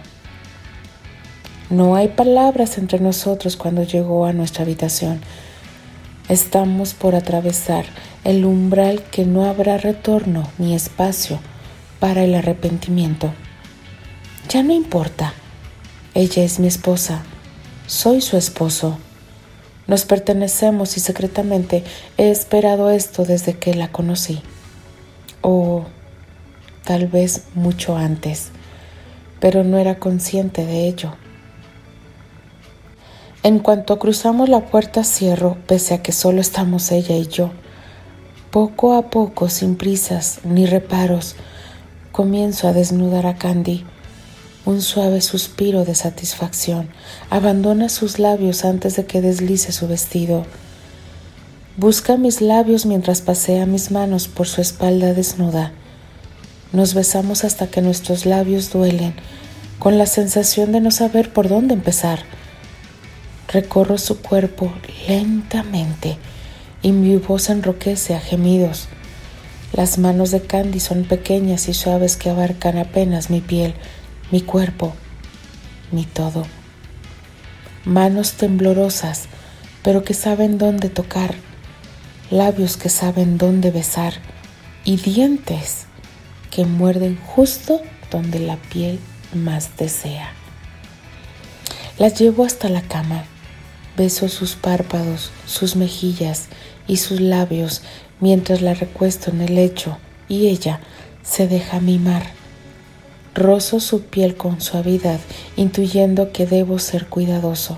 [1.69, 5.19] No hay palabras entre nosotros cuando llegó a nuestra habitación.
[6.29, 7.85] Estamos por atravesar
[8.25, 11.39] el umbral que no habrá retorno ni espacio
[12.01, 13.33] para el arrepentimiento.
[14.49, 15.33] Ya no importa.
[16.13, 17.23] Ella es mi esposa.
[17.85, 18.97] Soy su esposo.
[19.87, 21.85] Nos pertenecemos y secretamente
[22.17, 24.41] he esperado esto desde que la conocí.
[25.41, 25.85] O
[26.83, 28.49] tal vez mucho antes,
[29.39, 31.15] pero no era consciente de ello.
[33.43, 37.51] En cuanto cruzamos la puerta cierro, pese a que solo estamos ella y yo.
[38.51, 41.35] Poco a poco, sin prisas ni reparos,
[42.11, 43.85] comienzo a desnudar a Candy
[44.67, 46.89] un suave suspiro de satisfacción.
[47.29, 50.45] Abandona sus labios antes de que deslice su vestido.
[51.77, 55.71] Busca mis labios mientras pasea mis manos por su espalda desnuda.
[56.73, 59.13] Nos besamos hasta que nuestros labios duelen,
[59.79, 62.19] con la sensación de no saber por dónde empezar.
[63.47, 64.73] Recorro su cuerpo
[65.07, 66.17] lentamente
[66.81, 68.87] y mi voz enroquece a gemidos.
[69.73, 73.75] Las manos de Candy son pequeñas y suaves que abarcan apenas mi piel
[74.31, 74.93] mi cuerpo,
[75.91, 76.45] mi todo.
[77.85, 79.27] Manos temblorosas,
[79.83, 81.35] pero que saben dónde tocar,
[82.29, 84.15] labios que saben dónde besar
[84.83, 85.85] y dientes
[86.51, 87.81] que muerden justo
[88.11, 88.99] donde la piel
[89.33, 90.33] más desea.
[91.97, 93.23] Las llevo hasta la cama,
[93.97, 96.45] beso sus párpados, sus mejillas
[96.87, 97.81] y sus labios
[98.21, 99.97] mientras la recuesto en el lecho
[100.29, 100.79] y ella
[101.23, 102.23] se deja mimar.
[103.35, 105.19] Rozo su piel con suavidad,
[105.57, 107.77] intuyendo que debo ser cuidadoso.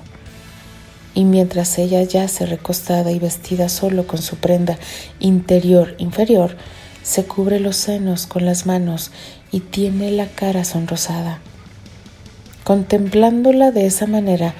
[1.16, 4.78] Y mientras ella yace recostada y vestida solo con su prenda
[5.20, 6.56] interior inferior,
[7.04, 9.12] se cubre los senos con las manos
[9.52, 11.40] y tiene la cara sonrosada.
[12.64, 14.54] Contemplándola de esa manera,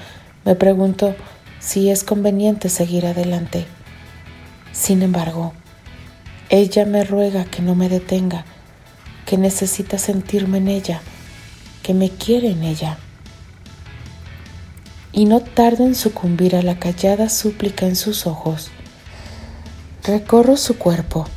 [0.44, 1.16] me pregunto
[1.60, 3.66] si es conveniente seguir adelante.
[4.72, 5.54] Sin embargo,
[6.50, 8.46] ella me ruega que no me detenga,
[9.26, 11.02] que necesita sentirme en ella,
[11.84, 12.98] que me quiere en ella.
[15.12, 18.72] Y no tardo en sucumbir a la callada súplica en sus ojos.
[20.04, 21.28] Recorro su cuerpo,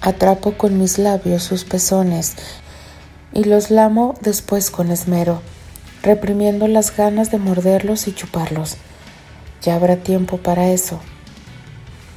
[0.00, 2.34] atrapo con mis labios sus pezones
[3.32, 5.40] y los lamo después con esmero,
[6.02, 8.76] reprimiendo las ganas de morderlos y chuparlos.
[9.62, 11.00] Ya habrá tiempo para eso.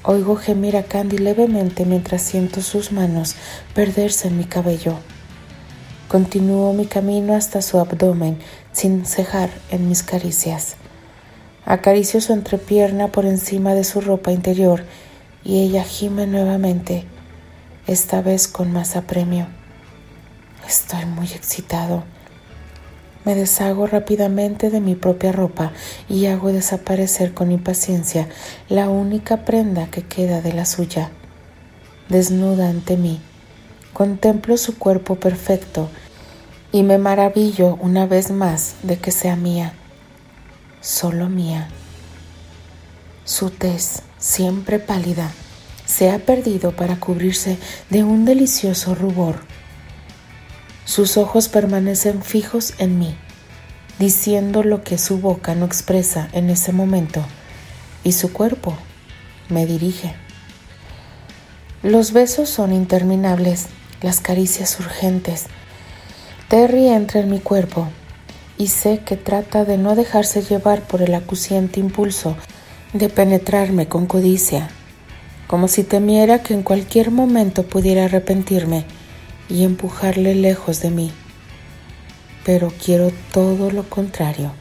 [0.03, 3.35] Oigo gemir a Candy levemente mientras siento sus manos
[3.73, 4.97] perderse en mi cabello.
[6.07, 8.37] Continúo mi camino hasta su abdomen
[8.71, 10.75] sin cejar en mis caricias.
[11.65, 14.83] Acaricio su entrepierna por encima de su ropa interior
[15.43, 17.05] y ella gime nuevamente,
[17.87, 19.47] esta vez con más apremio.
[20.67, 22.03] Estoy muy excitado.
[23.25, 25.71] Me deshago rápidamente de mi propia ropa
[26.09, 28.27] y hago desaparecer con impaciencia
[28.67, 31.09] la única prenda que queda de la suya.
[32.09, 33.21] Desnuda ante mí,
[33.93, 35.89] contemplo su cuerpo perfecto
[36.73, 39.73] y me maravillo una vez más de que sea mía,
[40.81, 41.69] solo mía.
[43.23, 45.31] Su tez, siempre pálida,
[45.85, 47.57] se ha perdido para cubrirse
[47.89, 49.37] de un delicioso rubor
[50.85, 53.15] sus ojos permanecen fijos en mí,
[53.99, 57.23] diciendo lo que su boca no expresa en ese momento,
[58.03, 58.75] y su cuerpo
[59.49, 60.13] me dirige.
[61.83, 63.67] Los besos son interminables,
[64.01, 65.45] las caricias urgentes.
[66.49, 67.87] Terry entra en mi cuerpo
[68.57, 72.35] y sé que trata de no dejarse llevar por el acuciente impulso
[72.91, 74.69] de penetrarme con codicia,
[75.47, 78.85] como si temiera que en cualquier momento pudiera arrepentirme
[79.49, 81.11] y empujarle lejos de mí,
[82.45, 84.51] pero quiero todo lo contrario.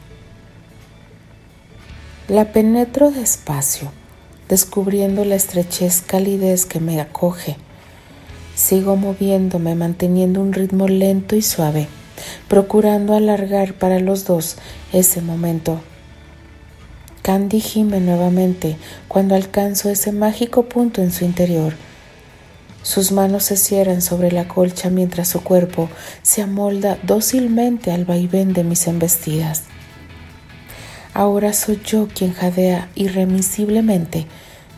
[2.27, 3.91] La penetro despacio,
[4.49, 7.57] descubriendo la estrechez calidez que me acoge.
[8.55, 11.87] Sigo moviéndome, manteniendo un ritmo lento y suave,
[12.47, 14.57] procurando alargar para los dos
[14.91, 15.81] ese momento.
[17.23, 21.73] Candy gime nuevamente cuando alcanzo ese mágico punto en su interior
[22.83, 25.89] sus manos se cierran sobre la colcha mientras su cuerpo
[26.21, 29.63] se amolda dócilmente al vaivén de mis embestidas.
[31.13, 34.27] Ahora soy yo quien jadea irremisiblemente,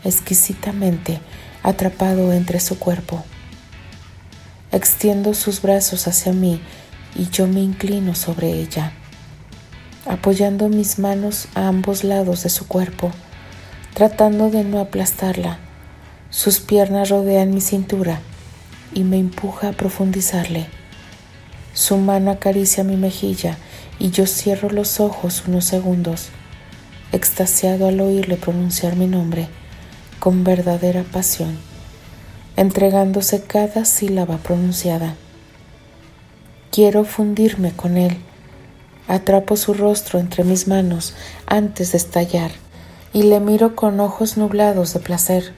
[0.04, 1.20] exquisitamente,
[1.64, 3.24] atrapado entre su cuerpo.
[4.70, 6.60] Extiendo sus brazos hacia mí
[7.16, 8.92] y yo me inclino sobre ella,
[10.06, 13.10] apoyando mis manos a ambos lados de su cuerpo,
[13.94, 15.65] tratando de no aplastarla
[16.30, 18.20] sus piernas rodean mi cintura
[18.92, 20.66] y me empuja a profundizarle.
[21.72, 23.56] Su mano acaricia mi mejilla
[23.98, 26.28] y yo cierro los ojos unos segundos,
[27.12, 29.48] extasiado al oírle pronunciar mi nombre
[30.18, 31.58] con verdadera pasión,
[32.56, 35.14] entregándose cada sílaba pronunciada.
[36.72, 38.16] Quiero fundirme con él.
[39.08, 41.14] Atrapo su rostro entre mis manos
[41.46, 42.50] antes de estallar
[43.12, 45.54] y le miro con ojos nublados de placer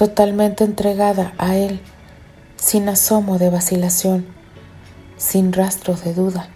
[0.00, 1.78] totalmente entregada a Él,
[2.56, 4.24] sin asomo de vacilación,
[5.18, 6.48] sin rastro de duda.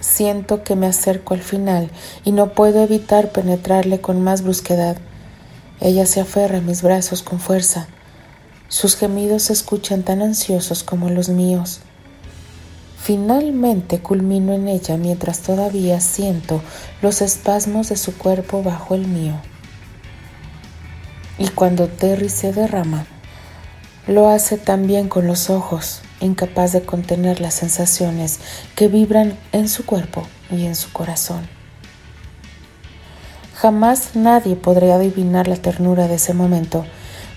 [0.00, 1.90] Siento que me acerco al final
[2.24, 4.96] y no puedo evitar penetrarle con más brusquedad.
[5.78, 7.86] Ella se aferra a mis brazos con fuerza.
[8.68, 11.80] Sus gemidos se escuchan tan ansiosos como los míos.
[12.96, 16.62] Finalmente culmino en ella mientras todavía siento
[17.02, 19.34] los espasmos de su cuerpo bajo el mío.
[21.38, 23.06] Y cuando Terry se derrama,
[24.08, 28.40] lo hace también con los ojos, incapaz de contener las sensaciones
[28.74, 31.46] que vibran en su cuerpo y en su corazón.
[33.54, 36.86] Jamás nadie podría adivinar la ternura de ese momento,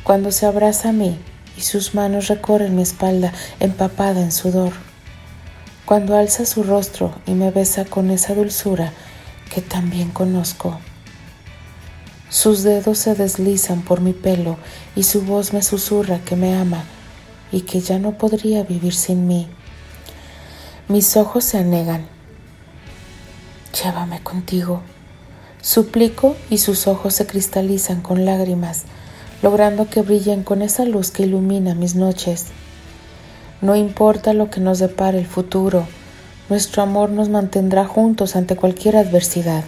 [0.04, 1.20] cuando se abraza a mí
[1.58, 4.74] y sus manos recorren mi espalda empapada en sudor,
[5.86, 8.94] cuando alza su rostro y me besa con esa dulzura
[9.54, 10.80] que también conozco
[12.32, 14.56] sus dedos se deslizan por mi pelo
[14.96, 16.86] y su voz me susurra que me ama
[17.52, 19.50] y que ya no podría vivir sin mí.
[20.88, 22.08] Mis ojos se anegan.
[23.84, 24.82] Llévame contigo.
[25.62, 28.84] Suplico y sus ojos se cristalizan con lágrimas.
[29.42, 32.46] logrando que brillen con esa luz que ilumina mis noches.
[33.60, 35.88] No importa lo que nos depare el futuro,
[36.48, 39.64] nuestro amor nos mantendrá juntos ante cualquier adversidad.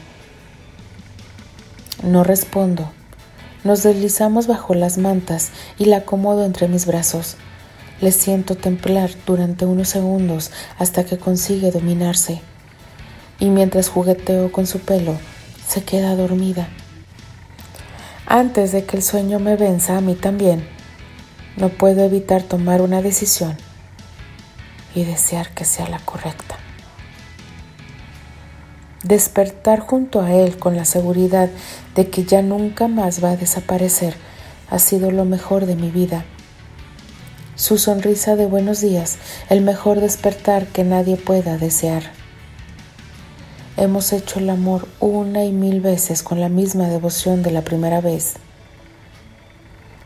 [2.03, 2.91] No respondo.
[3.63, 7.37] Nos deslizamos bajo las mantas y la acomodo entre mis brazos.
[8.01, 12.41] Le siento templar durante unos segundos hasta que consigue dominarse.
[13.39, 15.15] Y mientras jugueteo con su pelo,
[15.65, 16.67] se queda dormida.
[18.25, 20.67] Antes de que el sueño me venza a mí también,
[21.55, 23.55] no puedo evitar tomar una decisión
[24.93, 26.57] y desear que sea la correcta.
[29.03, 31.49] Despertar junto a Él con la seguridad
[31.93, 34.15] de que ya nunca más va a desaparecer
[34.69, 36.23] ha sido lo mejor de mi vida.
[37.55, 39.17] Su sonrisa de buenos días,
[39.49, 42.03] el mejor despertar que nadie pueda desear.
[43.75, 47.99] Hemos hecho el amor una y mil veces con la misma devoción de la primera
[47.99, 48.35] vez.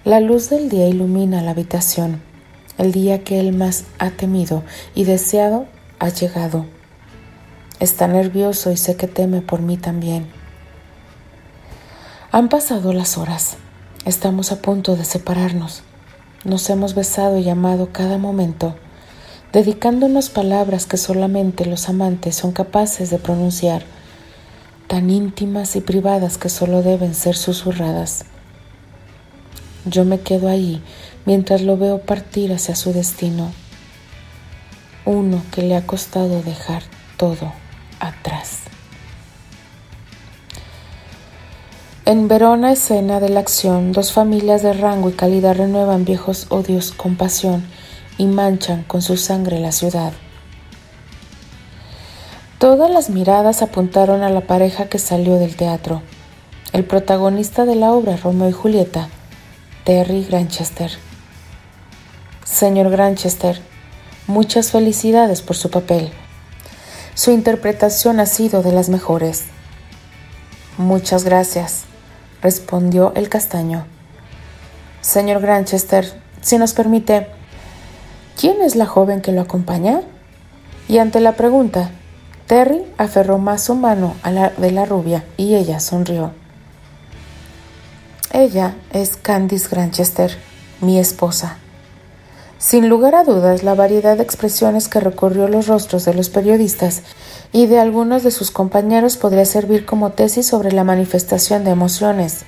[0.05, 2.21] La luz del día ilumina la habitación.
[2.77, 4.63] El día que él más ha temido
[4.95, 5.67] y deseado
[5.99, 6.76] ha llegado.
[7.79, 10.25] Está nervioso y sé que teme por mí también.
[12.31, 13.57] Han pasado las horas.
[14.03, 15.83] Estamos a punto de separarnos.
[16.43, 18.75] Nos hemos besado y amado cada momento,
[19.53, 23.83] dedicándonos palabras que solamente los amantes son capaces de pronunciar,
[24.87, 28.25] tan íntimas y privadas que solo deben ser susurradas.
[29.85, 30.81] Yo me quedo ahí
[31.27, 33.51] mientras lo veo partir hacia su destino,
[35.05, 36.81] uno que le ha costado dejar
[37.17, 37.51] todo
[37.99, 38.61] atrás.
[42.05, 46.93] En Verona, escena de la acción, dos familias de rango y calidad renuevan viejos odios
[46.93, 47.65] con pasión
[48.17, 50.13] y manchan con su sangre la ciudad.
[52.59, 56.01] Todas las miradas apuntaron a la pareja que salió del teatro.
[56.71, 59.09] El protagonista de la obra, Romeo y Julieta,
[59.83, 60.91] Terry Granchester.
[62.45, 63.61] Señor Granchester,
[64.27, 66.09] muchas felicidades por su papel.
[67.17, 69.45] Su interpretación ha sido de las mejores.
[70.77, 71.85] Muchas gracias,
[72.43, 73.87] respondió el castaño.
[75.01, 77.25] Señor Granchester, si nos permite,
[78.39, 80.01] ¿quién es la joven que lo acompaña?
[80.87, 81.89] Y ante la pregunta,
[82.45, 86.33] Terry aferró más su mano a la de la rubia y ella sonrió.
[88.31, 90.37] Ella es Candice Granchester,
[90.81, 91.57] mi esposa.
[92.59, 97.03] Sin lugar a dudas, la variedad de expresiones que recorrió los rostros de los periodistas
[97.51, 102.45] y de algunos de sus compañeros podría servir como tesis sobre la manifestación de emociones.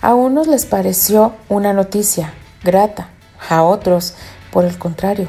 [0.00, 2.34] A unos les pareció una noticia
[2.64, 3.10] grata,
[3.48, 4.14] a otros,
[4.50, 5.28] por el contrario,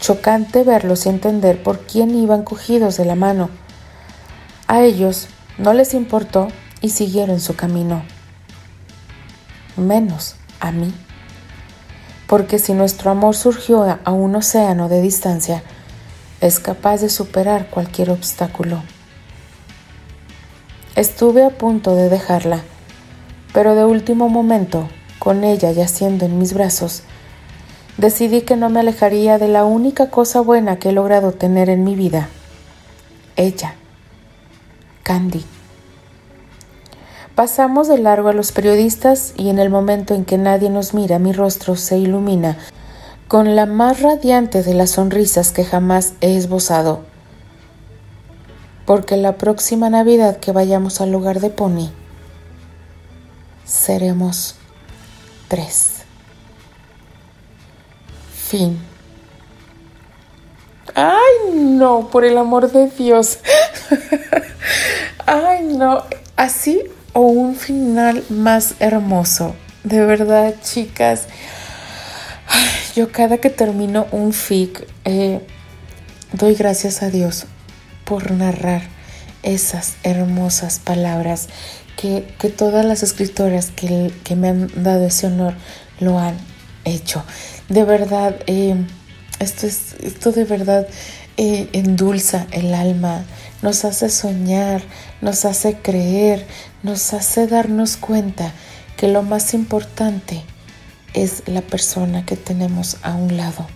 [0.00, 3.48] chocante verlos y entender por quién iban cogidos de la mano.
[4.66, 6.48] A ellos no les importó
[6.80, 8.02] y siguieron su camino.
[9.76, 10.92] Menos a mí
[12.26, 15.62] porque si nuestro amor surgió a un océano de distancia,
[16.40, 18.82] es capaz de superar cualquier obstáculo.
[20.96, 22.62] Estuve a punto de dejarla,
[23.52, 27.02] pero de último momento, con ella yaciendo en mis brazos,
[27.96, 31.84] decidí que no me alejaría de la única cosa buena que he logrado tener en
[31.84, 32.28] mi vida,
[33.36, 33.74] ella,
[35.02, 35.53] Candy.
[37.34, 41.18] Pasamos de largo a los periodistas y en el momento en que nadie nos mira
[41.18, 42.56] mi rostro se ilumina
[43.26, 47.00] con la más radiante de las sonrisas que jamás he esbozado.
[48.86, 51.90] Porque la próxima Navidad que vayamos al lugar de Pony,
[53.64, 54.54] seremos
[55.48, 56.02] tres.
[58.32, 58.78] Fin.
[60.94, 63.38] Ay, no, por el amor de Dios.
[65.26, 66.04] Ay, no.
[66.36, 66.82] Así
[67.14, 69.56] o un final más hermoso.
[69.82, 71.22] De verdad, chicas,
[72.94, 75.40] yo cada que termino un fic, eh,
[76.32, 77.46] doy gracias a Dios
[78.04, 78.82] por narrar
[79.42, 81.48] esas hermosas palabras
[81.96, 85.54] que, todas las escritoras que, me han dado ese honor
[86.00, 86.36] lo han
[86.84, 87.24] hecho.
[87.68, 88.74] De verdad, eh,
[89.38, 90.86] esto, es, esto de verdad
[91.36, 93.24] eh, endulza el alma,
[93.62, 94.82] nos hace soñar,
[95.24, 96.46] nos hace creer,
[96.82, 98.52] nos hace darnos cuenta
[98.98, 100.42] que lo más importante
[101.14, 103.66] es la persona que tenemos a un lado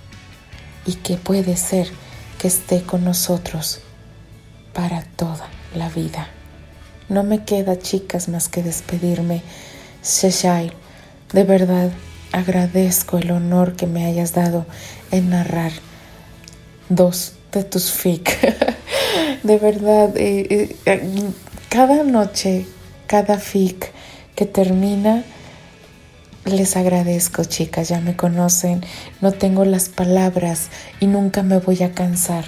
[0.84, 1.88] y que puede ser
[2.38, 3.80] que esté con nosotros
[4.74, 6.28] para toda la vida.
[7.08, 9.40] No me queda, chicas, más que despedirme.
[10.04, 10.70] Sheshai,
[11.32, 11.90] de verdad
[12.30, 14.66] agradezco el honor que me hayas dado
[15.10, 15.72] en narrar
[16.90, 18.38] dos de tus fic.
[19.42, 21.30] de verdad, eh, eh,
[21.68, 22.66] cada noche,
[23.06, 23.92] cada fic
[24.34, 25.24] que termina,
[26.44, 28.84] les agradezco, chicas, ya me conocen,
[29.20, 30.68] no tengo las palabras
[31.00, 32.44] y nunca me voy a cansar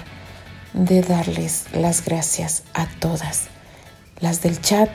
[0.73, 3.43] de darles las gracias a todas,
[4.19, 4.89] las del chat,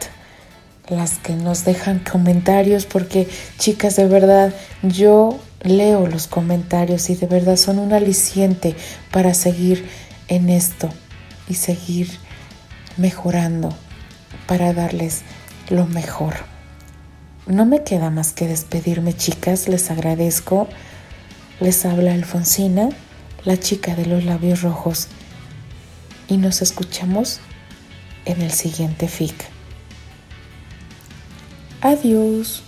[0.89, 3.29] las que nos dejan comentarios, porque
[3.59, 8.77] chicas, de verdad, yo leo los comentarios y de verdad son un aliciente
[9.11, 9.89] para seguir
[10.29, 10.89] en esto
[11.49, 12.09] y seguir
[12.97, 13.71] mejorando
[14.47, 15.23] para darles
[15.69, 16.35] lo mejor.
[17.47, 19.69] No me queda más que despedirme, chicas.
[19.69, 20.69] Les agradezco.
[21.61, 22.89] Les habla Alfonsina,
[23.45, 25.09] la chica de los labios rojos.
[26.29, 27.41] Y nos escuchamos
[28.25, 29.35] en el siguiente FIC.
[31.81, 32.66] Adiós.